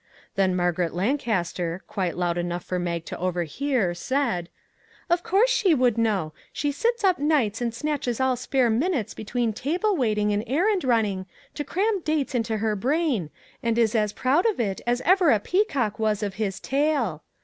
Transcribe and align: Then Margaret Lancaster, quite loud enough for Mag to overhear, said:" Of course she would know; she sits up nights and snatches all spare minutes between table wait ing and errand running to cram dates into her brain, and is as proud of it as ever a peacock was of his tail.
Then 0.33 0.55
Margaret 0.55 0.95
Lancaster, 0.95 1.83
quite 1.85 2.17
loud 2.17 2.35
enough 2.35 2.63
for 2.63 2.79
Mag 2.79 3.05
to 3.05 3.17
overhear, 3.19 3.93
said:" 3.93 4.49
Of 5.11 5.21
course 5.21 5.51
she 5.51 5.75
would 5.75 5.95
know; 5.95 6.33
she 6.51 6.71
sits 6.71 7.03
up 7.03 7.19
nights 7.19 7.61
and 7.61 7.71
snatches 7.71 8.19
all 8.19 8.35
spare 8.35 8.71
minutes 8.71 9.13
between 9.13 9.53
table 9.53 9.95
wait 9.95 10.17
ing 10.17 10.33
and 10.33 10.43
errand 10.47 10.83
running 10.83 11.27
to 11.53 11.63
cram 11.63 12.01
dates 12.01 12.33
into 12.33 12.57
her 12.57 12.75
brain, 12.75 13.29
and 13.61 13.77
is 13.77 13.93
as 13.93 14.11
proud 14.11 14.47
of 14.47 14.59
it 14.59 14.81
as 14.87 15.01
ever 15.01 15.29
a 15.29 15.39
peacock 15.39 15.99
was 15.99 16.23
of 16.23 16.33
his 16.41 16.59
tail. 16.59 17.21